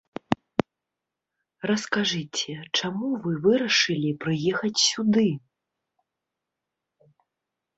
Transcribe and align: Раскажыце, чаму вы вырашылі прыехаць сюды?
Раскажыце, 1.71 2.53
чаму 2.79 3.07
вы 3.25 3.31
вырашылі 3.43 4.09
прыехаць 4.25 4.81
сюды? 4.87 5.27